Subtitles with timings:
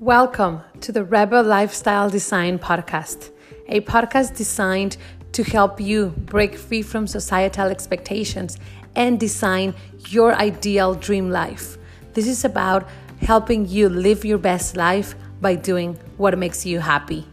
[0.00, 3.32] Welcome to the Rebel Lifestyle Design Podcast,
[3.68, 4.96] a podcast designed
[5.32, 8.56] to help you break free from societal expectations
[8.96, 9.74] and design
[10.08, 11.76] your ideal dream life.
[12.14, 12.88] This is about
[13.20, 17.26] helping you live your best life by doing what makes you happy.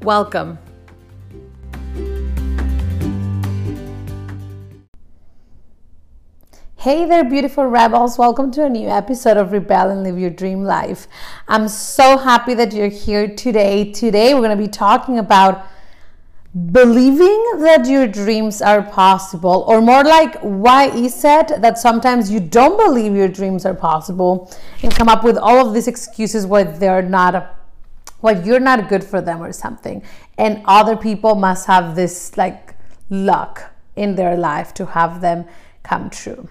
[0.00, 0.56] Welcome.
[6.84, 8.18] Hey there, beautiful rebels.
[8.18, 11.08] Welcome to a new episode of Rebel and Live Your Dream Life.
[11.48, 13.90] I'm so happy that you're here today.
[13.90, 15.66] Today, we're going to be talking about
[16.72, 22.38] believing that your dreams are possible, or more like, why is it that sometimes you
[22.38, 26.64] don't believe your dreams are possible and come up with all of these excuses why
[26.64, 27.56] they're not,
[28.20, 30.02] why you're not good for them or something.
[30.36, 32.74] And other people must have this like
[33.08, 35.46] luck in their life to have them
[35.82, 36.46] come true.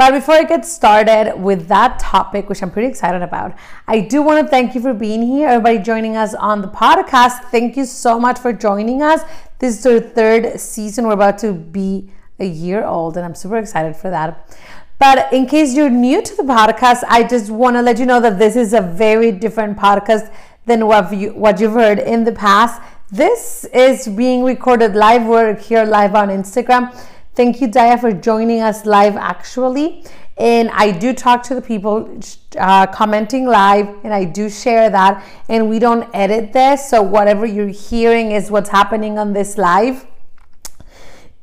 [0.00, 3.54] But before I get started with that topic, which I'm pretty excited about,
[3.86, 7.50] I do want to thank you for being here, everybody joining us on the podcast.
[7.50, 9.20] Thank you so much for joining us.
[9.58, 11.06] This is our third season.
[11.06, 14.56] We're about to be a year old, and I'm super excited for that.
[14.98, 18.20] But in case you're new to the podcast, I just want to let you know
[18.20, 20.32] that this is a very different podcast
[20.64, 22.80] than what, you, what you've heard in the past.
[23.10, 25.26] This is being recorded live.
[25.26, 26.98] We're here live on Instagram.
[27.34, 30.04] Thank you, Daya, for joining us live actually.
[30.36, 32.18] And I do talk to the people
[32.58, 35.22] uh, commenting live, and I do share that.
[35.50, 40.06] And we don't edit this, so whatever you're hearing is what's happening on this live.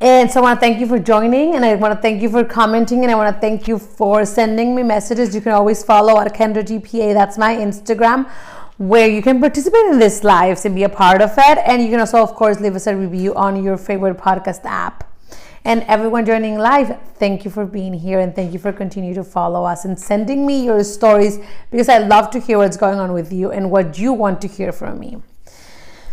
[0.01, 2.29] And so I want to thank you for joining, and I want to thank you
[2.29, 5.35] for commenting, and I want to thank you for sending me messages.
[5.35, 8.27] You can always follow at Kendra GPA, that's my Instagram,
[8.77, 11.59] where you can participate in this lives and be a part of it.
[11.65, 15.03] And you can also, of course, leave us a review on your favorite podcast app.
[15.67, 19.23] And everyone joining live, thank you for being here and thank you for continuing to
[19.25, 21.39] follow us and sending me your stories
[21.71, 24.47] because I love to hear what's going on with you and what you want to
[24.47, 25.17] hear from me.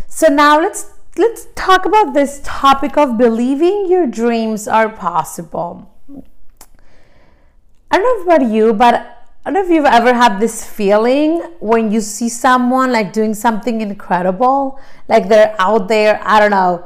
[0.08, 5.88] So now let's let's talk about this topic of believing your dreams are possible.
[7.92, 8.94] I don't know about you, but
[9.46, 13.34] I don't know if you've ever had this feeling when you see someone like doing
[13.34, 16.84] something incredible, like they're out there, I don't know,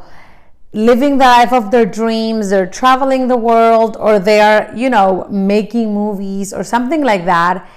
[0.73, 5.95] living the life of their dreams, they're traveling the world, or they're, you know, making
[5.95, 7.69] movies or something like that.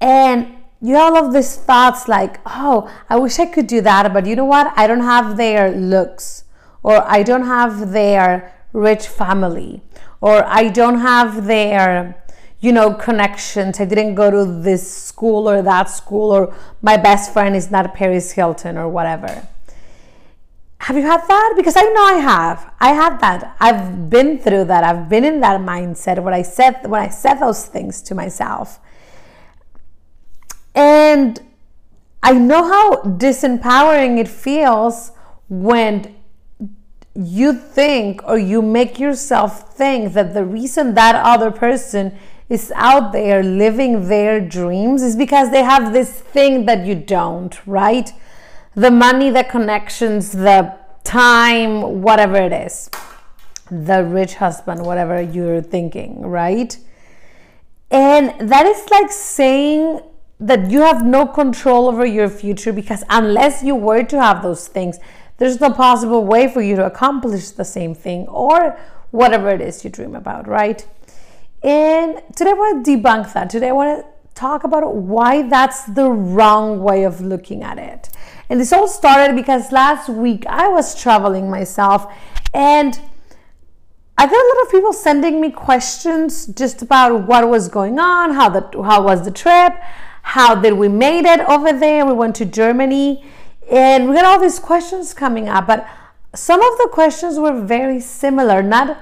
[0.00, 4.26] And you all of these thoughts like, oh, I wish I could do that, but
[4.26, 4.72] you know what?
[4.76, 6.44] I don't have their looks,
[6.82, 9.82] or I don't have their rich family,
[10.20, 12.22] or I don't have their
[12.62, 13.80] you know, connections.
[13.80, 17.92] I didn't go to this school or that school, or my best friend is not
[17.92, 19.46] Paris Hilton or whatever.
[20.82, 21.54] Have you had that?
[21.56, 22.72] Because I know I have.
[22.80, 23.56] I had that.
[23.60, 24.82] I've been through that.
[24.82, 28.80] I've been in that mindset when I said when I said those things to myself.
[30.74, 31.40] And
[32.20, 35.12] I know how disempowering it feels
[35.48, 36.16] when
[37.14, 43.12] you think or you make yourself think that the reason that other person is out
[43.12, 48.12] there living their dreams is because they have this thing that you don't, right?
[48.74, 50.74] The money, the connections, the
[51.04, 52.88] time, whatever it is,
[53.70, 56.78] the rich husband, whatever you're thinking, right?
[57.90, 60.00] And that is like saying
[60.40, 64.66] that you have no control over your future because unless you were to have those
[64.68, 64.98] things,
[65.36, 68.78] there's no possible way for you to accomplish the same thing or
[69.10, 70.86] whatever it is you dream about, right?
[71.62, 73.50] And today I want to debunk that.
[73.50, 78.08] Today I want to talk about why that's the wrong way of looking at it.
[78.48, 82.12] And this all started because last week I was traveling myself
[82.52, 82.98] and
[84.18, 88.34] I got a lot of people sending me questions just about what was going on,
[88.34, 89.74] how the how was the trip,
[90.22, 92.04] how did we made it over there?
[92.04, 93.24] We went to Germany
[93.70, 95.86] and we got all these questions coming up, but
[96.34, 98.98] some of the questions were very similar, not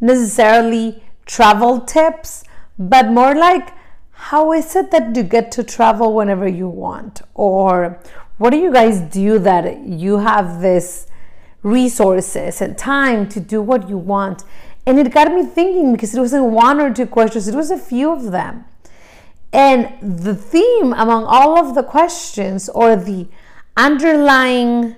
[0.00, 2.44] necessarily travel tips,
[2.78, 3.72] but more like
[4.12, 7.22] how is it that you get to travel whenever you want?
[7.34, 8.00] Or
[8.36, 11.06] what do you guys do that you have this
[11.62, 14.42] resources and time to do what you want?
[14.86, 17.78] And it got me thinking because it wasn't one or two questions, it was a
[17.78, 18.64] few of them.
[19.52, 23.28] And the theme among all of the questions or the
[23.76, 24.96] underlying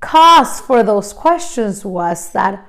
[0.00, 2.64] cause for those questions was that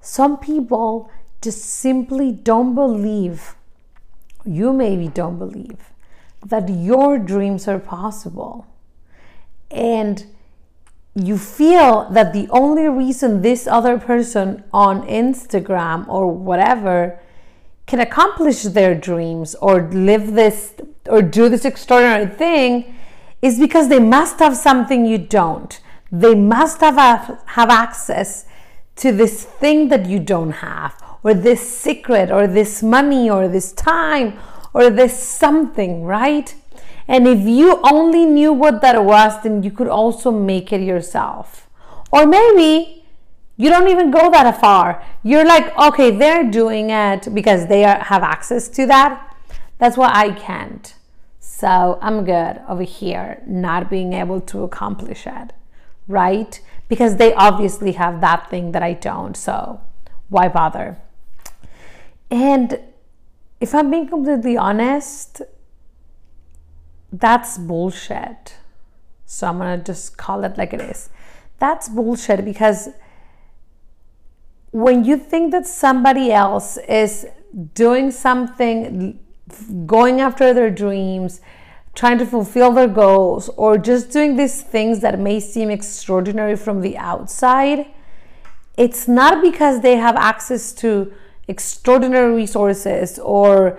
[0.00, 1.10] some people
[1.42, 3.56] just simply don't believe,
[4.44, 5.92] you maybe don't believe,
[6.46, 8.66] that your dreams are possible
[9.74, 10.24] and
[11.14, 17.20] you feel that the only reason this other person on Instagram or whatever
[17.86, 20.74] can accomplish their dreams or live this
[21.08, 22.94] or do this extraordinary thing
[23.42, 25.80] is because they must have something you don't.
[26.10, 26.96] They must have,
[27.44, 28.46] have access
[28.96, 33.72] to this thing that you don't have, or this secret, or this money, or this
[33.72, 34.38] time,
[34.72, 36.54] or this something, right?
[37.06, 41.68] And if you only knew what that was, then you could also make it yourself.
[42.10, 43.04] Or maybe
[43.56, 45.02] you don't even go that far.
[45.22, 49.36] You're like, okay, they're doing it because they are, have access to that.
[49.78, 50.94] That's why I can't.
[51.40, 55.52] So I'm good over here, not being able to accomplish it,
[56.08, 56.60] right?
[56.88, 59.36] Because they obviously have that thing that I don't.
[59.36, 59.80] So
[60.28, 60.98] why bother?
[62.30, 62.80] And
[63.60, 65.42] if I'm being completely honest,
[67.20, 68.56] that's bullshit.
[69.26, 71.10] So I'm gonna just call it like it is.
[71.58, 72.88] That's bullshit because
[74.70, 77.26] when you think that somebody else is
[77.74, 79.18] doing something,
[79.86, 81.40] going after their dreams,
[81.94, 86.80] trying to fulfill their goals, or just doing these things that may seem extraordinary from
[86.80, 87.86] the outside,
[88.76, 91.12] it's not because they have access to
[91.46, 93.78] extraordinary resources or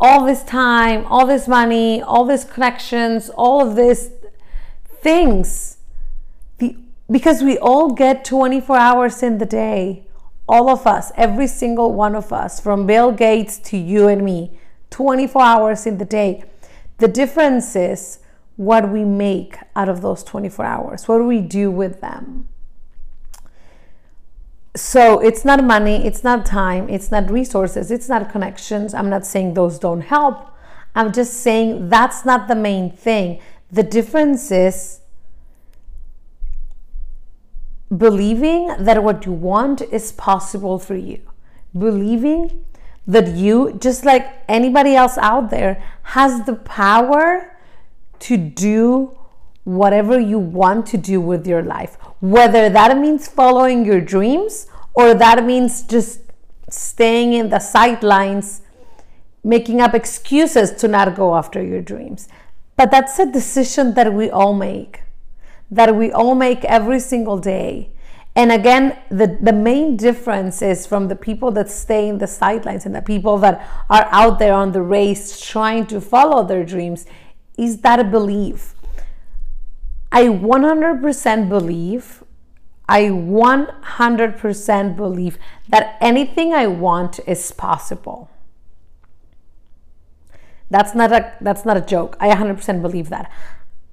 [0.00, 4.10] all this time, all this money, all these connections, all of these
[5.00, 5.78] things.
[6.58, 6.76] The,
[7.10, 10.04] because we all get 24 hours in the day.
[10.48, 14.58] All of us, every single one of us, from Bill Gates to you and me,
[14.90, 16.42] 24 hours in the day.
[16.98, 18.20] The difference is
[18.56, 21.06] what we make out of those 24 hours.
[21.06, 22.48] What do we do with them?
[24.78, 28.94] So it's not money, it's not time, it's not resources, it's not connections.
[28.94, 30.54] I'm not saying those don't help.
[30.94, 33.40] I'm just saying that's not the main thing.
[33.70, 35.00] The difference is
[37.96, 41.20] believing that what you want is possible for you.
[41.76, 42.64] Believing
[43.06, 47.56] that you, just like anybody else out there, has the power
[48.20, 49.17] to do
[49.68, 55.12] whatever you want to do with your life, whether that means following your dreams or
[55.12, 56.20] that means just
[56.70, 58.62] staying in the sidelines,
[59.44, 62.28] making up excuses to not go after your dreams.
[62.76, 65.02] But that's a decision that we all make,
[65.70, 67.90] that we all make every single day.
[68.34, 72.86] And again, the, the main difference is from the people that stay in the sidelines
[72.86, 77.04] and the people that are out there on the race trying to follow their dreams
[77.58, 78.74] is that belief
[80.10, 82.24] I 100% believe,
[82.88, 85.38] I 100% believe
[85.68, 88.30] that anything I want is possible.
[90.70, 92.16] That's not a that's not a joke.
[92.20, 93.30] I 100% believe that.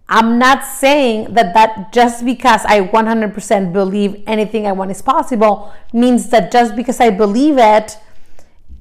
[0.07, 5.73] I'm not saying that that just because I 100% believe anything I want is possible
[5.94, 7.97] means that just because I believe it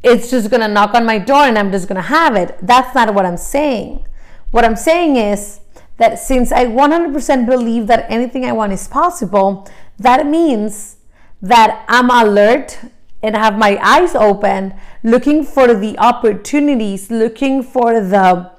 [0.03, 2.59] it's just going to knock on my door and I'm just going to have it.
[2.61, 4.07] That's not what I'm saying.
[4.51, 5.61] What I'm saying is
[5.97, 9.69] that since I 100% believe that anything I want is possible,
[9.99, 10.97] that means
[11.41, 12.79] that I'm alert
[13.23, 18.53] and have my eyes open, looking for the opportunities, looking for the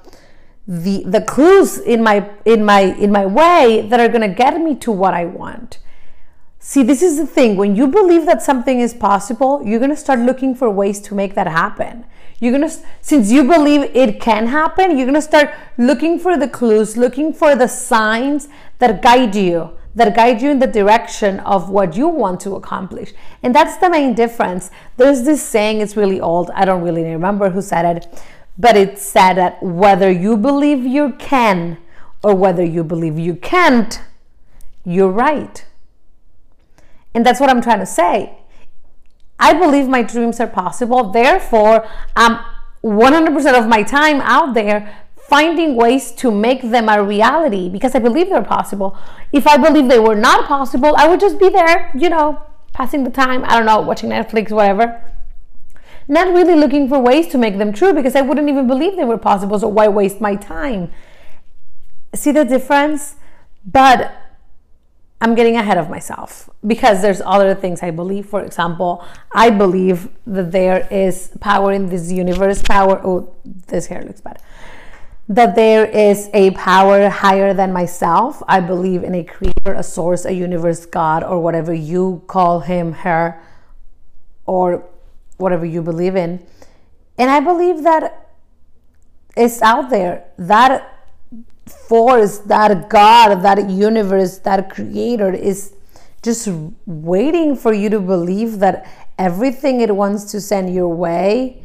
[0.68, 4.60] the the clues in my in my in my way that are going to get
[4.60, 5.78] me to what I want.
[6.58, 7.56] See, this is the thing.
[7.56, 11.14] When you believe that something is possible, you're going to start looking for ways to
[11.14, 12.04] make that happen.
[12.38, 16.36] You're going to, since you believe it can happen, you're going to start looking for
[16.36, 21.40] the clues, looking for the signs that guide you, that guide you in the direction
[21.40, 23.14] of what you want to accomplish.
[23.42, 24.70] And that's the main difference.
[24.98, 26.50] There's this saying, it's really old.
[26.54, 28.22] I don't really remember who said it,
[28.58, 31.78] but it said that whether you believe you can
[32.22, 34.02] or whether you believe you can't,
[34.84, 35.64] you're right.
[37.14, 38.36] And that's what I'm trying to say
[39.38, 41.10] I believe my dreams are possible.
[41.10, 42.38] Therefore, I'm
[42.82, 47.98] 100% of my time out there finding ways to make them a reality because I
[47.98, 48.96] believe they're possible.
[49.32, 53.04] If I believe they were not possible, I would just be there, you know, passing
[53.04, 55.02] the time, I don't know, watching Netflix, whatever.
[56.08, 59.04] Not really looking for ways to make them true because I wouldn't even believe they
[59.04, 60.92] were possible, so why waste my time?
[62.14, 63.16] See the difference?
[63.64, 64.14] But
[65.20, 68.26] I'm getting ahead of myself because there's other things I believe.
[68.26, 73.00] For example, I believe that there is power in this universe, power.
[73.02, 74.42] Oh, this hair looks bad.
[75.28, 78.42] That there is a power higher than myself.
[78.46, 82.92] I believe in a creator, a source, a universe, God, or whatever you call him,
[82.92, 83.42] her,
[84.44, 84.84] or
[85.38, 86.46] whatever you believe in.
[87.18, 88.28] And I believe that
[89.36, 90.26] it's out there.
[90.36, 90.95] That
[91.66, 95.72] force, that God, that universe, that creator is
[96.22, 96.48] just
[96.86, 98.86] waiting for you to believe that
[99.18, 101.62] everything it wants to send your way,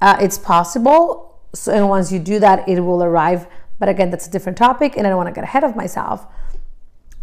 [0.00, 1.40] uh, it's possible.
[1.54, 3.46] So, and once you do that, it will arrive
[3.78, 6.26] But again, that's a different topic, and I don't want to get ahead of myself.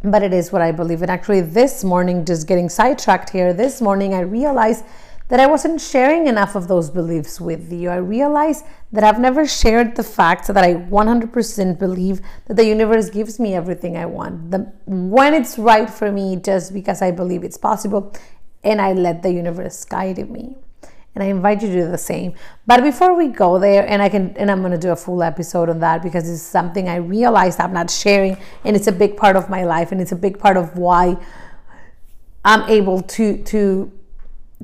[0.04, 1.02] But it is what I believe.
[1.02, 4.84] And actually, this morning, just getting sidetracked here, this morning I realized
[5.30, 7.90] that I wasn't sharing enough of those beliefs with you.
[7.90, 13.10] I realized that I've never shared the fact that I 100% believe that the universe
[13.10, 14.52] gives me everything I want.
[14.52, 18.14] The, when it's right for me, just because I believe it's possible,
[18.64, 20.58] and I let the universe guide me.
[21.16, 22.34] And I invite you to do the same.
[22.66, 25.22] But before we go there, and I can, and I'm going to do a full
[25.22, 29.16] episode on that because it's something I realized I'm not sharing, and it's a big
[29.16, 31.18] part of my life, and it's a big part of why
[32.44, 33.92] I'm able to to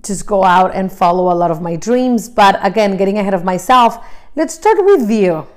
[0.04, 2.30] just go out and follow a lot of my dreams.
[2.30, 5.48] But again, getting ahead of myself, let's start with you.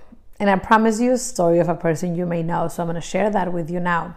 [0.40, 2.68] And I promise you a story of a person you may know.
[2.68, 4.16] So I'm going to share that with you now.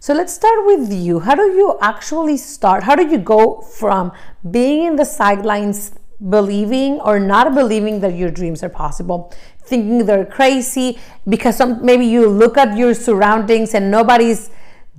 [0.00, 1.20] So let's start with you.
[1.20, 2.84] How do you actually start?
[2.84, 4.12] How do you go from
[4.50, 5.92] being in the sidelines,
[6.30, 9.34] believing or not believing that your dreams are possible,
[9.64, 10.98] thinking they're crazy
[11.28, 14.50] because some, maybe you look at your surroundings and nobody's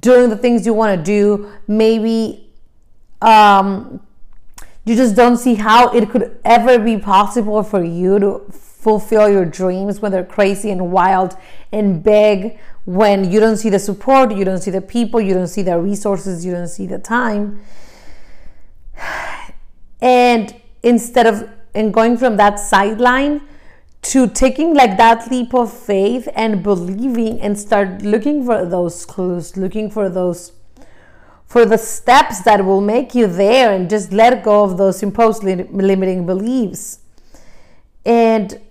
[0.01, 1.49] doing the things you want to do.
[1.67, 2.51] Maybe
[3.21, 4.01] um,
[4.89, 9.45] you just don't see how it could ever be possible for you to fulfill your
[9.45, 11.37] dreams when they're crazy and wild
[11.71, 15.47] and big when you don't see the support you don't see the people you don't
[15.47, 17.61] see the resources you don't see the time.
[20.01, 23.41] And instead of and going from that sideline
[24.01, 29.57] to taking like that leap of faith and believing and start looking for those clues
[29.57, 30.53] looking for those
[31.49, 35.43] for the steps that will make you there and just let go of those imposed
[35.43, 36.99] limiting beliefs.
[38.05, 38.61] And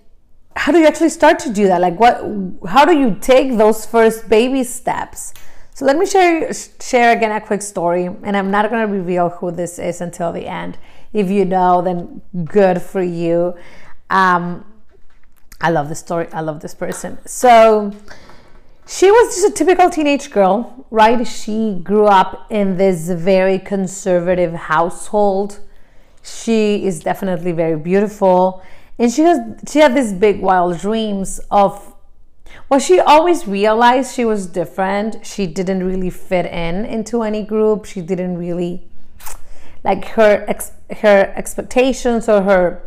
[0.55, 1.81] how do you actually start to do that?
[1.81, 2.23] Like what
[2.67, 5.33] how do you take those first baby steps?
[5.73, 9.27] So let me share share again a quick story and I'm not going to reveal
[9.27, 10.77] who this is until the end.
[11.11, 13.55] If you know, then good for you.
[14.09, 14.63] Um,
[15.59, 16.29] I love this story.
[16.31, 17.17] I love this person.
[17.25, 17.91] So
[18.89, 21.25] she was just a typical teenage girl, right?
[21.27, 25.59] She grew up in this very conservative household.
[26.23, 28.63] She is definitely very beautiful.
[28.97, 29.39] And she has
[29.71, 31.93] she had these big wild dreams of
[32.67, 35.23] well, she always realized she was different.
[35.23, 37.85] She didn't really fit in into any group.
[37.85, 38.87] She didn't really
[39.83, 42.81] like her ex, her expectations or her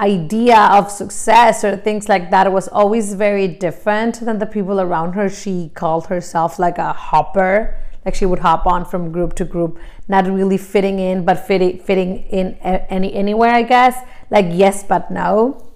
[0.00, 5.12] idea of success or things like that was always very different than the people around
[5.12, 5.28] her.
[5.28, 9.78] She called herself like a hopper, like she would hop on from group to group,
[10.08, 13.96] not really fitting in, but fitting fitting in any anywhere, I guess.
[14.30, 15.66] Like yes, but no.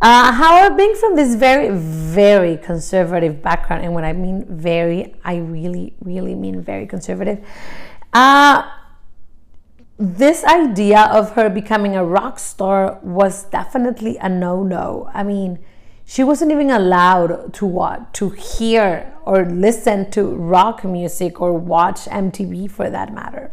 [0.00, 5.36] Uh, however, being from this very, very conservative background, and when I mean very, I
[5.36, 7.38] really, really mean very conservative.
[8.12, 8.68] Uh,
[9.98, 15.10] this idea of her becoming a rock star was definitely a no-no.
[15.14, 15.60] I mean,
[16.04, 22.06] she wasn't even allowed to what to hear or listen to rock music or watch
[22.06, 23.52] MTV for that matter.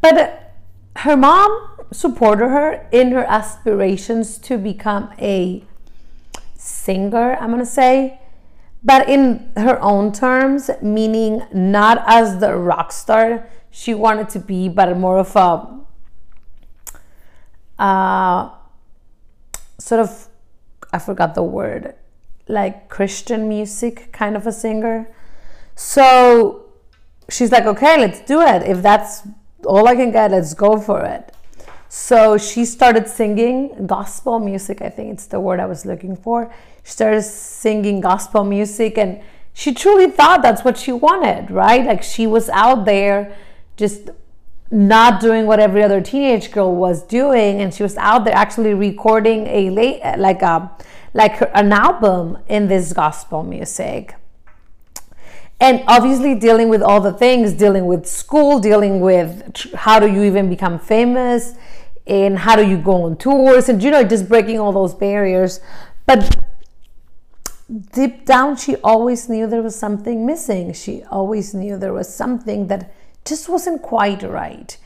[0.00, 0.52] But
[0.96, 5.64] her mom supported her in her aspirations to become a
[6.56, 8.20] singer, I'm gonna say,
[8.82, 14.68] but in her own terms, meaning not as the rock star she wanted to be,
[14.68, 15.82] but more of a
[17.82, 18.50] uh,
[19.78, 20.28] sort of,
[20.92, 21.96] I forgot the word,
[22.46, 25.12] like Christian music kind of a singer.
[25.74, 26.66] So
[27.28, 28.62] she's like, okay, let's do it.
[28.62, 29.26] If that's
[29.66, 31.34] all I can get, let's go for it.
[31.88, 34.82] So she started singing gospel music.
[34.82, 36.54] I think it's the word I was looking for.
[36.84, 39.20] She started singing gospel music and
[39.52, 41.84] she truly thought that's what she wanted, right?
[41.84, 43.36] Like she was out there
[43.76, 44.10] just
[44.70, 48.74] not doing what every other teenage girl was doing and she was out there actually
[48.74, 50.70] recording a late like a
[51.12, 54.16] like an album in this gospel music.
[55.60, 60.24] And obviously dealing with all the things dealing with school dealing with how do you
[60.24, 61.54] even become famous
[62.06, 65.60] and how do you go on tours and you know just breaking all those barriers.
[66.06, 66.36] But
[67.92, 70.72] deep down she always knew there was something missing.
[70.72, 72.92] She always knew there was something that
[73.24, 74.76] just wasn't quite right.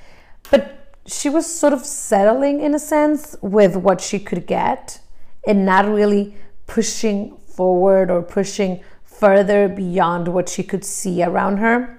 [0.50, 5.00] But she was sort of settling in a sense with what she could get
[5.47, 11.99] and not really pushing forward or pushing further beyond what she could see around her.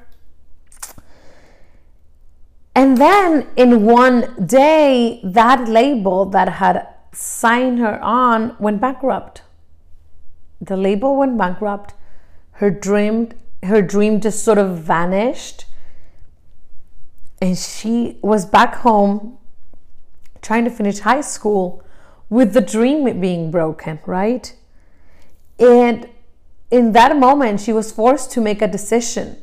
[2.76, 9.42] And then in one day, that label that had signed her on went bankrupt.
[10.62, 11.94] The label went bankrupt.
[12.54, 13.32] Her dream,
[13.64, 15.66] her dream just sort of vanished
[17.42, 19.38] and she was back home
[20.42, 21.84] trying to finish high school
[22.30, 24.54] with the dream being broken, right?
[25.58, 26.08] And
[26.72, 29.38] in that moment, she was forced to make a decision.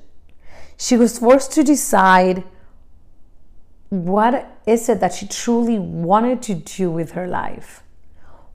[0.76, 2.45] She was forced to decide
[3.88, 7.83] what is it that she truly wanted to do with her life.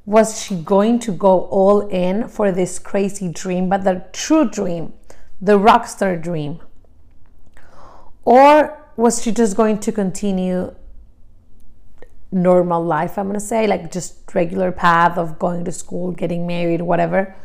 [0.05, 4.93] Was she going to go all in for this crazy dream, but the true dream,
[5.39, 6.59] the rockstar dream?
[8.23, 10.75] Or was she just going to continue
[12.31, 16.81] normal life, I'm to say, like just regular path of going to school, getting married,
[16.81, 17.35] whatever?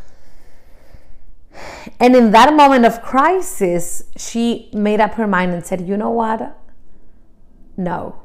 [1.99, 6.11] And in that moment of crisis, she made up her mind and said, You know
[6.11, 6.59] what?
[7.77, 8.21] No.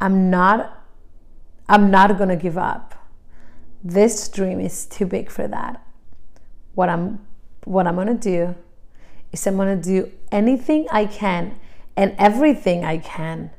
[0.00, 0.84] I'm not
[1.68, 2.94] I'm not going to give up.
[3.82, 5.82] This dream is too big for that.
[6.74, 7.20] What I'm
[7.64, 8.54] what I'm going to do
[9.32, 11.58] is I'm going to do anything I can
[11.96, 13.50] and everything I can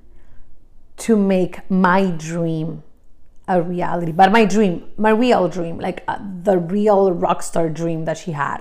[0.98, 2.84] to make my dream
[3.48, 4.12] a reality.
[4.12, 8.32] But my dream, my real dream, like uh, the real rock star dream that she
[8.32, 8.60] had.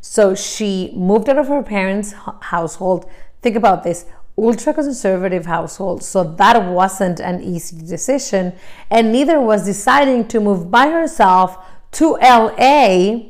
[0.00, 3.10] So she moved out of her parents' household.
[3.40, 6.02] Think about this ultra conservative household.
[6.02, 8.54] So that wasn't an easy decision.
[8.90, 11.58] And neither was deciding to move by herself
[11.92, 13.20] to LA,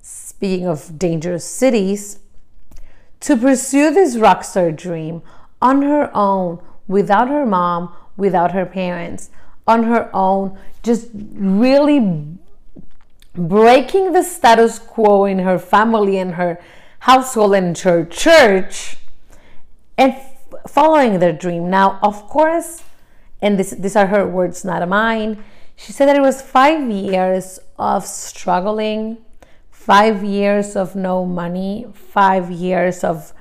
[0.00, 2.18] speaking of dangerous cities,
[3.20, 5.22] to pursue this rock star dream
[5.60, 9.30] on her own, without her mom, without her parents
[9.66, 12.26] on her own, just really
[13.34, 16.58] breaking the status quo in her family and her
[17.00, 18.96] household and her church
[19.96, 21.70] and f- following their dream.
[21.70, 22.82] Now, of course,
[23.40, 25.44] and this, these are her words, not mine.
[25.76, 29.18] She said that it was five years of struggling,
[29.88, 33.32] five years of no money, five years of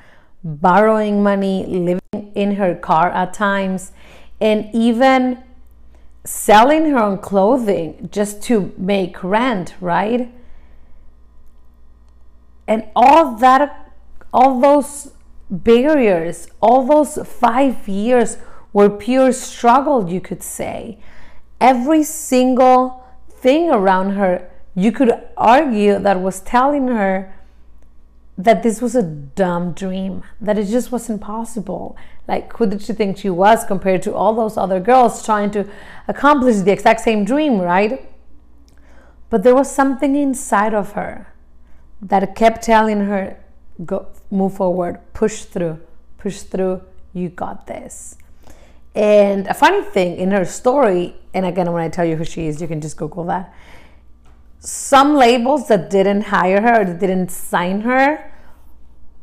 [0.45, 3.91] borrowing money, living in her car at times,
[4.39, 5.43] and even
[6.23, 10.33] selling her own clothing just to make rent, right?
[12.65, 13.91] And all that,
[14.31, 15.11] all those
[15.49, 18.37] barriers, all those five years
[18.71, 20.97] were pure struggle, you could say.
[21.59, 27.33] Every single thing around her, you could argue that was telling her
[28.37, 31.97] that this was a dumb dream, that it just wasn't possible.
[32.27, 35.67] Like, who did she think she was compared to all those other girls trying to
[36.07, 38.07] accomplish the exact same dream, right?
[39.31, 41.33] But there was something inside of her
[41.99, 43.39] that kept telling her,
[43.83, 45.79] go, move forward, push through,
[46.19, 48.15] push through, you got this.
[48.93, 52.45] And a funny thing in her story, and again, when I tell you who she
[52.45, 53.51] is, you can just Google that
[54.59, 58.31] some labels that didn't hire her or that didn't sign her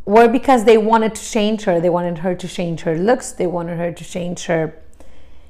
[0.05, 1.81] were because they wanted to change her.
[1.81, 3.33] They wanted her to change her looks.
[3.33, 4.75] They wanted her to change her.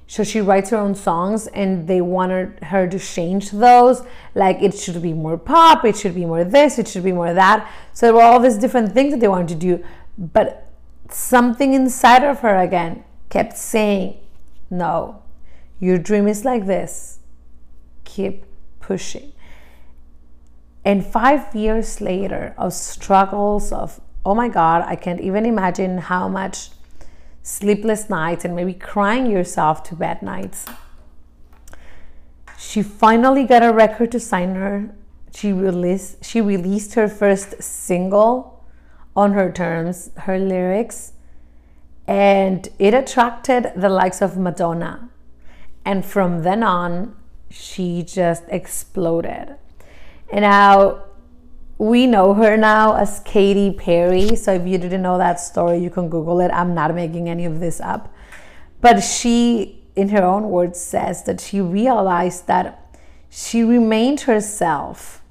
[0.06, 4.02] So she writes her own songs and they wanted her to change those.
[4.34, 7.32] Like it should be more pop, it should be more this, it should be more
[7.32, 7.70] that.
[7.92, 9.84] So there were all these different things that they wanted to do.
[10.18, 10.70] But
[11.10, 14.18] something inside of her again kept saying,
[14.70, 15.22] No,
[15.80, 17.18] your dream is like this.
[18.04, 18.44] Keep
[18.80, 19.33] pushing.
[20.84, 26.28] And five years later of struggles, of, oh my God, I can't even imagine how
[26.28, 26.70] much
[27.42, 30.66] sleepless nights and maybe crying yourself to bed nights.
[32.58, 34.94] She finally got a record to sign her.
[35.34, 38.64] She released, she released her first single
[39.16, 41.12] on her terms, her lyrics,
[42.06, 45.08] and it attracted the likes of Madonna.
[45.84, 47.16] And from then on,
[47.50, 49.56] she just exploded.
[50.30, 51.04] And now
[51.78, 54.36] we know her now as Katy Perry.
[54.36, 56.50] So if you didn't know that story, you can Google it.
[56.50, 58.12] I'm not making any of this up.
[58.80, 62.96] But she, in her own words, says that she realized that
[63.28, 65.22] she remained herself.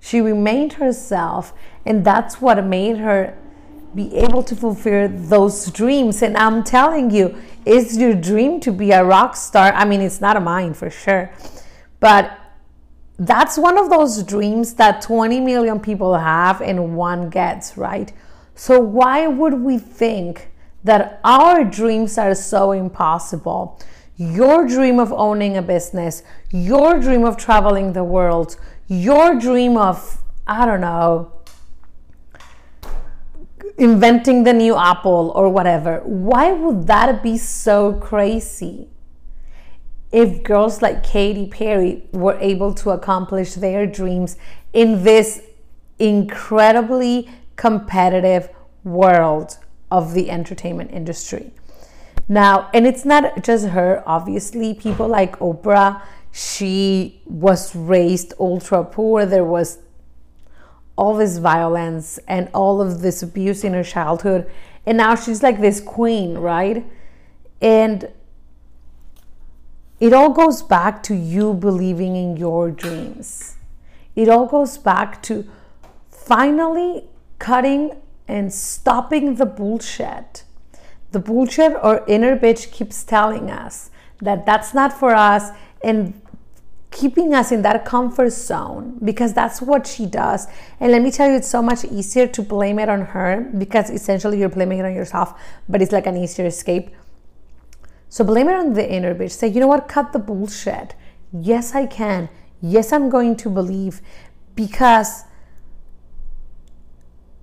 [0.00, 1.52] She remained herself.
[1.84, 3.36] And that's what made her
[3.94, 6.22] be able to fulfill those dreams.
[6.22, 9.72] And I'm telling you, is your dream to be a rock star?
[9.72, 11.32] I mean, it's not a mine for sure.
[11.98, 12.38] But
[13.18, 18.12] that's one of those dreams that 20 million people have and one gets, right?
[18.54, 20.50] So, why would we think
[20.84, 23.80] that our dreams are so impossible?
[24.16, 28.56] Your dream of owning a business, your dream of traveling the world,
[28.88, 31.32] your dream of, I don't know,
[33.78, 36.00] inventing the new Apple or whatever.
[36.04, 38.88] Why would that be so crazy?
[40.12, 44.36] If girls like Katy Perry were able to accomplish their dreams
[44.72, 45.42] in this
[45.98, 48.48] incredibly competitive
[48.84, 49.58] world
[49.90, 51.50] of the entertainment industry.
[52.28, 59.24] Now, and it's not just her, obviously, people like Oprah, she was raised ultra poor.
[59.24, 59.78] There was
[60.96, 64.50] all this violence and all of this abuse in her childhood.
[64.84, 66.84] And now she's like this queen, right?
[67.60, 68.08] And
[69.98, 73.56] it all goes back to you believing in your dreams.
[74.14, 75.46] It all goes back to
[76.10, 77.04] finally
[77.38, 77.96] cutting
[78.28, 80.44] and stopping the bullshit.
[81.12, 85.50] The bullshit or inner bitch keeps telling us that that's not for us
[85.82, 86.20] and
[86.90, 90.46] keeping us in that comfort zone because that's what she does.
[90.80, 93.90] And let me tell you, it's so much easier to blame it on her because
[93.90, 96.90] essentially you're blaming it on yourself, but it's like an easier escape.
[98.08, 99.32] So blame it on the inner bitch.
[99.32, 99.88] Say, you know what?
[99.88, 100.94] Cut the bullshit.
[101.32, 102.28] Yes, I can.
[102.60, 104.00] Yes, I'm going to believe
[104.54, 105.24] because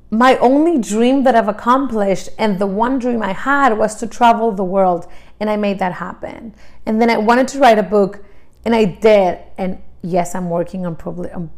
[0.09, 4.51] my only dream that I've accomplished and the one dream I had was to travel
[4.51, 5.07] the world
[5.39, 6.55] and I made that happen.
[6.85, 8.23] And then I wanted to write a book
[8.63, 9.39] and I did.
[9.57, 11.49] And yes, I'm working on, probably on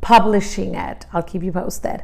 [0.00, 1.06] publishing it.
[1.12, 2.02] I'll keep you posted.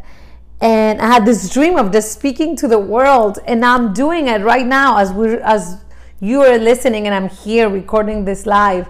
[0.61, 4.41] And I had this dream of just speaking to the world, and I'm doing it
[4.41, 5.85] right now as we're as
[6.21, 8.89] you are listening, and I'm here recording this live.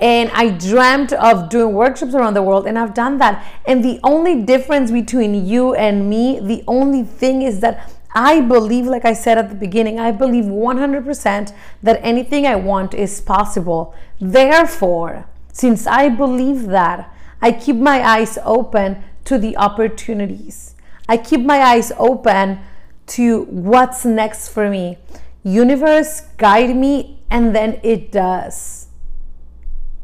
[0.00, 3.44] And I dreamt of doing workshops around the world, and I've done that.
[3.64, 8.86] And the only difference between you and me, the only thing is that I believe,
[8.86, 13.94] like I said at the beginning, I believe 100% that anything I want is possible.
[14.20, 20.74] Therefore, since I believe that, I keep my eyes open to the opportunities.
[21.08, 22.60] I keep my eyes open
[23.06, 24.98] to what's next for me.
[25.44, 28.88] Universe, guide me, and then it does.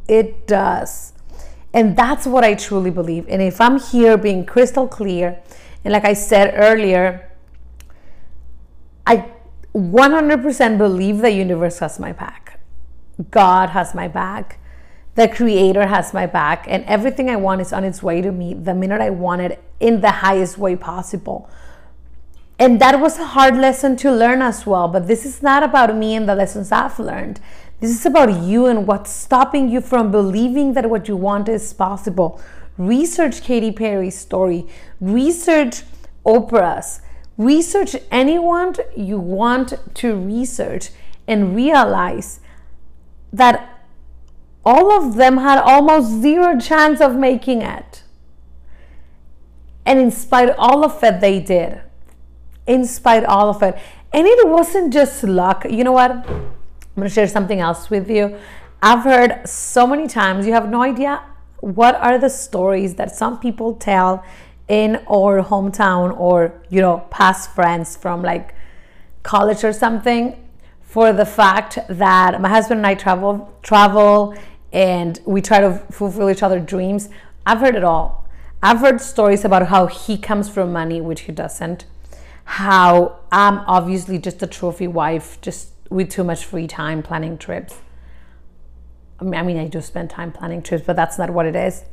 [0.07, 1.15] It does.
[1.73, 3.27] And that's what I truly believe.
[3.29, 5.41] And if I'm here being crystal clear,
[5.85, 7.31] and like I said earlier,
[9.07, 9.31] I
[9.75, 12.61] 100% believe the universe has my back.
[13.31, 14.59] God has my back.
[15.15, 16.65] The creator has my back.
[16.69, 19.63] And everything I want is on its way to me the minute I want it
[19.79, 21.49] in the highest way possible.
[22.61, 24.87] And that was a hard lesson to learn as well.
[24.87, 27.41] But this is not about me and the lessons I've learned.
[27.81, 31.73] This is about you and what's stopping you from believing that what you want is
[31.73, 32.41] possible.
[32.77, 34.67] Research Katy Perry's story,
[35.01, 35.83] research
[36.25, 37.01] Oprah's
[37.41, 40.91] Research anyone you want to research
[41.27, 42.41] and realize
[43.33, 43.81] that
[44.63, 48.03] all of them had almost zero chance of making it.
[49.87, 51.81] And in spite of all of it, they did.
[52.71, 53.75] In spite of all of it.
[54.13, 55.67] And it wasn't just luck.
[55.69, 56.11] You know what?
[56.11, 56.23] I'm
[56.97, 58.37] going to share something else with you.
[58.83, 61.23] I've heard so many times, you have no idea
[61.61, 64.25] what are the stories that some people tell
[64.69, 68.55] in our hometown or you know past friends from like
[69.23, 70.23] college or something
[70.81, 74.35] for the fact that my husband and I travel travel
[74.73, 77.09] and we try to fulfill each other's dreams.
[77.45, 78.29] I've heard it all.
[78.63, 81.87] I've heard stories about how he comes from money, which he doesn't.
[82.51, 87.77] How I'm obviously just a trophy wife, just with too much free time planning trips.
[89.21, 91.85] I mean, I do spend time planning trips, but that's not what it is.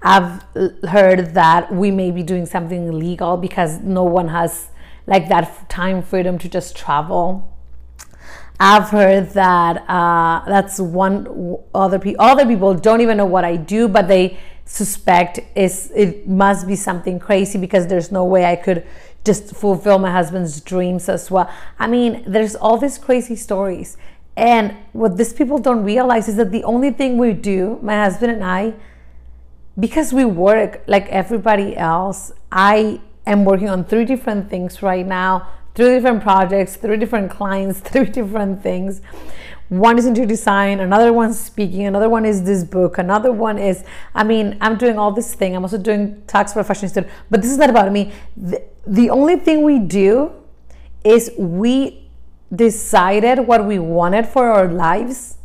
[0.00, 0.42] I've
[0.88, 4.68] heard that we may be doing something illegal because no one has
[5.06, 7.54] like that time freedom to just travel.
[8.58, 12.24] I've heard that uh, that's one other people.
[12.24, 16.76] Other people don't even know what I do, but they suspect is it must be
[16.76, 18.84] something crazy because there's no way I could
[19.24, 21.50] just fulfill my husband's dreams as well.
[21.78, 23.96] I mean, there's all these crazy stories,
[24.36, 28.32] and what these people don't realize is that the only thing we do, my husband
[28.32, 28.74] and I,
[29.78, 35.48] because we work like everybody else, I am working on three different things right now,
[35.74, 39.00] three different projects, three different clients, three different things.
[39.68, 43.82] One is interior design, another one's speaking, another one is this book, another one is,
[44.14, 45.56] I mean, I'm doing all this thing.
[45.56, 48.12] I'm also doing tax profession student, but this is not about me.
[48.36, 50.32] The, the only thing we do
[51.02, 52.08] is we
[52.54, 55.38] decided what we wanted for our lives.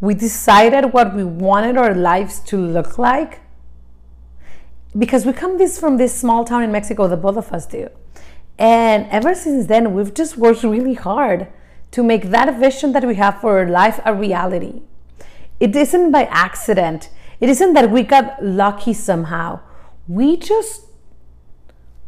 [0.00, 3.40] We decided what we wanted our lives to look like
[4.96, 7.88] because we come this from this small town in Mexico, the both of us do.
[8.58, 11.48] And ever since then, we've just worked really hard
[11.92, 14.82] to make that vision that we have for our life a reality.
[15.60, 17.10] It isn't by accident.
[17.40, 19.60] It isn't that we got lucky somehow.
[20.08, 20.86] We just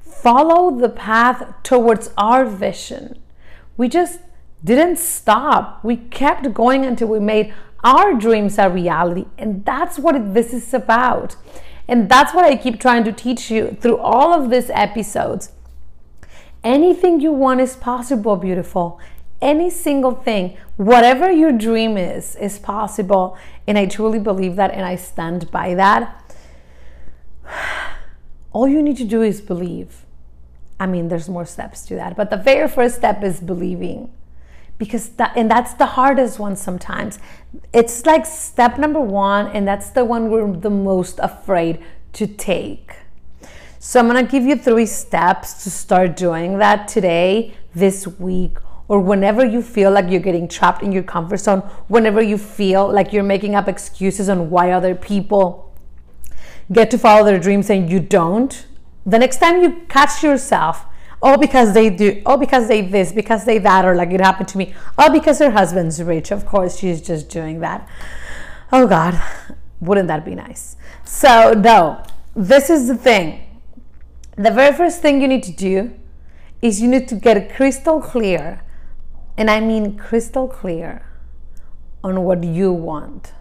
[0.00, 3.22] follow the path towards our vision.
[3.76, 4.20] We just
[4.64, 5.84] didn't stop.
[5.84, 7.52] We kept going until we made
[7.84, 9.26] our dreams a reality.
[9.36, 11.36] And that's what this is about.
[11.86, 15.52] And that's what I keep trying to teach you through all of these episodes.
[16.62, 18.98] Anything you want is possible, beautiful.
[19.44, 23.38] Any single thing, whatever your dream is, is possible.
[23.68, 26.34] And I truly believe that and I stand by that.
[28.52, 30.04] All you need to do is believe.
[30.80, 34.12] I mean, there's more steps to that, but the very first step is believing.
[34.76, 37.20] Because that, and that's the hardest one sometimes.
[37.72, 41.80] It's like step number one, and that's the one we're the most afraid
[42.14, 42.96] to take.
[43.78, 49.00] So I'm gonna give you three steps to start doing that today, this week, or
[49.00, 53.12] whenever you feel like you're getting trapped in your comfort zone, whenever you feel like
[53.12, 55.74] you're making up excuses on why other people
[56.72, 58.66] get to follow their dreams and you don't,
[59.06, 60.86] the next time you catch yourself,
[61.22, 64.48] oh, because they do, oh, because they this, because they that, or like it happened
[64.48, 66.30] to me, oh, because her husband's rich.
[66.30, 67.88] Of course, she's just doing that.
[68.72, 69.20] Oh, God,
[69.80, 70.76] wouldn't that be nice?
[71.04, 72.02] So, no,
[72.34, 73.40] this is the thing.
[74.36, 75.94] The very first thing you need to do
[76.60, 78.63] is you need to get crystal clear
[79.36, 81.06] and I mean crystal clear
[82.02, 83.32] on what you want.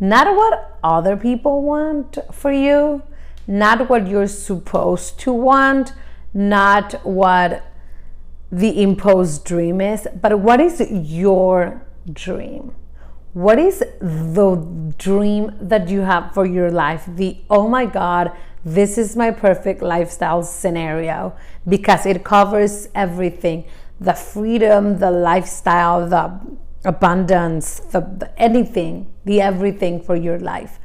[0.00, 3.02] Not what other people want for you,
[3.46, 5.92] not what you're supposed to want,
[6.32, 7.64] not what
[8.50, 12.74] the imposed dream is, but what is your dream?
[13.34, 17.04] What is the dream that you have for your life?
[17.06, 18.32] The oh my God,
[18.64, 21.36] this is my perfect lifestyle scenario
[21.68, 23.64] because it covers everything
[24.00, 26.40] the freedom, the lifestyle, the
[26.84, 30.78] abundance, the, the, anything, the everything for your life.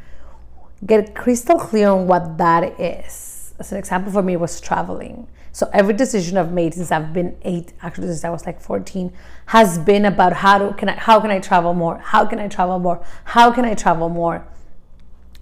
[0.85, 3.53] Get crystal clear on what that is.
[3.59, 5.27] As an example for me was traveling.
[5.51, 9.13] So every decision I've made since I've been eight, actually since I was like 14,
[9.47, 11.99] has been about how to can I how can I travel more?
[11.99, 13.05] How can I travel more?
[13.25, 14.47] How can I travel more?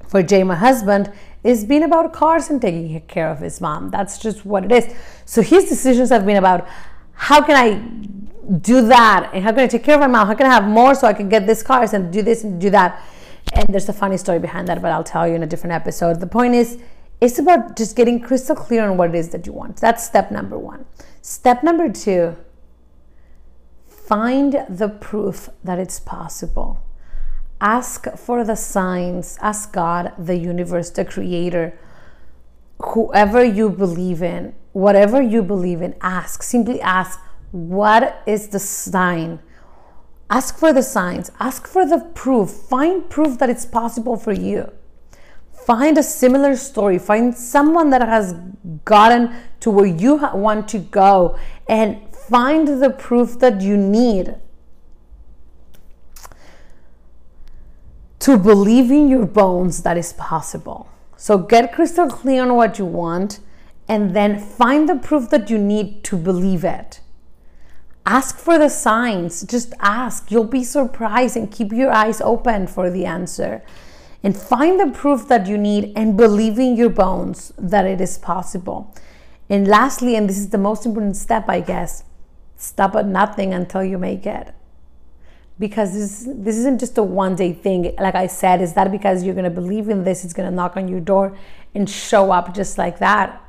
[0.10, 1.14] For Jay, my husband,
[1.46, 3.90] it's been about cars and taking care of his mom.
[3.90, 4.94] That's just what it is.
[5.24, 6.68] So his decisions have been about
[7.22, 7.76] how can I
[8.58, 9.30] do that?
[9.32, 10.26] And how can I take care of my mom?
[10.26, 12.60] How can I have more so I can get this cars and do this and
[12.60, 13.00] do that?
[13.54, 16.20] And there's a funny story behind that, but I'll tell you in a different episode.
[16.20, 16.80] The point is,
[17.22, 19.78] it's about just getting crystal clear on what it is that you want.
[19.78, 20.86] That's step number one.
[21.22, 22.36] Step number two,
[23.88, 26.82] find the proof that it's possible.
[27.62, 31.78] Ask for the signs, ask God, the universe, the creator,
[32.80, 36.44] whoever you believe in, whatever you believe in, ask.
[36.44, 37.20] Simply ask,
[37.52, 39.40] what is the sign?
[40.30, 42.50] Ask for the signs, ask for the proof.
[42.50, 44.72] Find proof that it's possible for you.
[45.52, 46.98] Find a similar story.
[46.98, 48.34] Find someone that has
[48.86, 54.36] gotten to where you want to go and find the proof that you need
[58.20, 60.88] to believe in your bones that is possible.
[61.18, 63.40] So get crystal clear on what you want
[63.92, 67.02] and then find the proof that you need to believe it.
[68.06, 69.42] Ask for the signs.
[69.42, 70.32] Just ask.
[70.32, 73.62] You'll be surprised and keep your eyes open for the answer.
[74.24, 78.18] And find the proof that you need and believe in your bones that it is
[78.18, 78.96] possible.
[79.50, 82.06] And lastly, and this is the most important step, I guess,
[82.56, 84.56] stop at nothing until you make it.
[85.60, 87.94] Because this, this isn't just a one day thing.
[88.00, 90.56] Like I said, is that because you're going to believe in this, it's going to
[90.56, 91.38] knock on your door
[91.76, 93.42] and show up just like that?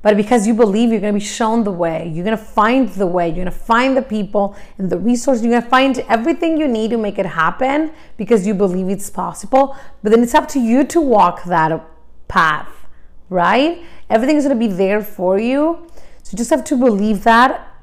[0.00, 2.10] But because you believe, you're going to be shown the way.
[2.14, 3.26] You're going to find the way.
[3.26, 5.44] You're going to find the people and the resources.
[5.44, 9.10] You're going to find everything you need to make it happen because you believe it's
[9.10, 9.76] possible.
[10.02, 11.84] But then it's up to you to walk that
[12.28, 12.86] path,
[13.28, 13.82] right?
[14.08, 15.88] Everything is going to be there for you.
[16.22, 17.74] So you just have to believe that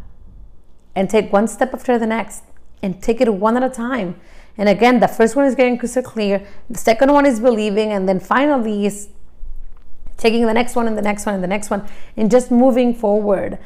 [0.95, 2.43] and take one step after the next
[2.81, 4.19] and take it one at a time.
[4.57, 6.47] And again, the first one is getting crystal clear.
[6.69, 7.91] The second one is believing.
[7.91, 9.09] And then finally is
[10.17, 12.93] taking the next one and the next one and the next one and just moving
[12.93, 13.57] forward.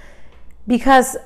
[0.67, 1.17] Because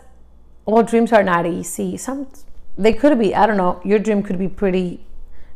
[0.65, 1.97] all dreams are not easy.
[1.97, 2.27] Some
[2.75, 4.99] they could be i don't know your dream could be pretty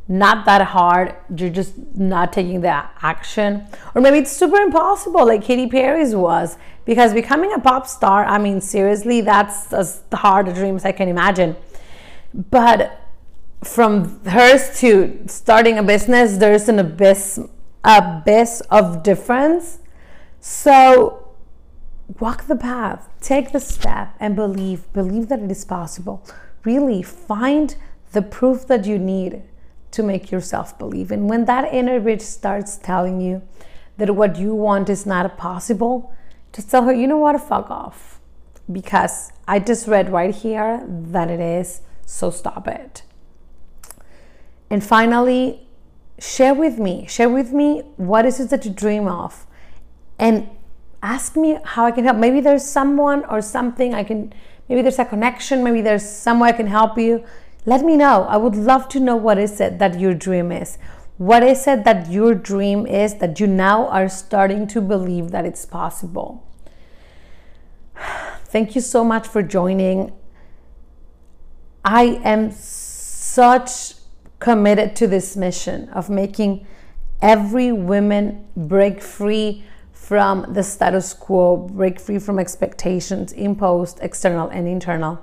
[0.07, 1.15] not that hard.
[1.35, 3.67] You're just not taking the action.
[3.93, 8.37] Or maybe it's super impossible like Katy Perry's was because becoming a pop star I
[8.37, 11.55] mean seriously that's as hard a dream as I can imagine.
[12.33, 13.01] But
[13.63, 17.39] from hers to starting a business there's an abyss
[17.87, 19.79] abyss of difference.
[20.41, 21.33] So
[22.19, 24.91] walk the path, take the step, and believe.
[24.93, 26.23] Believe that it is possible.
[26.63, 27.75] Really find
[28.11, 29.43] the proof that you need
[29.91, 31.11] to make yourself believe.
[31.11, 33.41] And when that inner bitch starts telling you
[33.97, 36.13] that what you want is not possible,
[36.53, 38.19] just tell her, you know what, fuck off.
[38.69, 43.03] Because I just read right here that it is, so stop it.
[44.69, 45.66] And finally,
[46.19, 49.45] share with me share with me what is it that you dream of
[50.17, 50.49] and
[51.03, 54.33] ask me how i can help maybe there's someone or something i can
[54.69, 57.23] maybe there's a connection, maybe there's somewhere I can help you.
[57.65, 58.23] Let me know.
[58.23, 60.77] I would love to know what is it that your dream is.
[61.17, 65.45] What is it that your dream is that you now are starting to believe that
[65.45, 66.47] it's possible?
[68.45, 70.13] Thank you so much for joining.
[71.83, 73.93] I am such
[74.39, 76.65] committed to this mission of making
[77.21, 84.67] every woman break free from the status quo, break free from expectations imposed, external and
[84.67, 85.19] internal,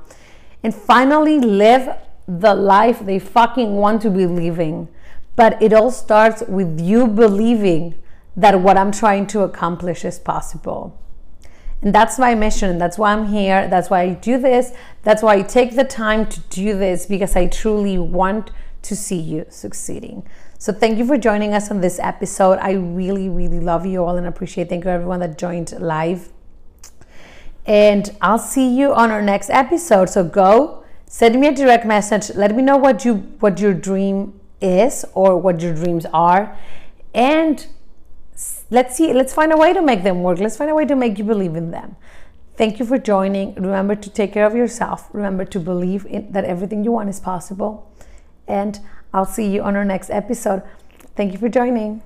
[0.62, 1.96] and finally live
[2.27, 4.88] the life they fucking want to be living.
[5.37, 7.94] But it all starts with you believing
[8.37, 11.00] that what I'm trying to accomplish is possible.
[11.83, 12.79] And that's my mission.
[12.79, 13.68] That's why I'm here.
[13.68, 14.72] That's why I do this.
[15.03, 18.50] That's why I take the time to do this because I truly want
[18.85, 20.27] to see you succeeding.
[20.59, 22.59] So thank you for joining us on this episode.
[22.59, 24.68] I really, really love you all and appreciate.
[24.68, 26.31] Thank you everyone that joined live.
[27.66, 30.09] And I'll see you on our next episode.
[30.09, 32.35] So go send me a direct message.
[32.35, 36.57] Let me know what you what your dream is or what your dreams are.
[37.14, 37.66] And
[38.70, 40.38] let's see, let's find a way to make them work.
[40.38, 41.97] Let's find a way to make you believe in them.
[42.57, 43.55] Thank you for joining.
[43.55, 45.09] Remember to take care of yourself.
[45.12, 47.90] Remember to believe in, that everything you want is possible.
[48.46, 48.80] And
[49.12, 50.62] I'll see you on our next episode.
[51.16, 52.02] Thank you for joining.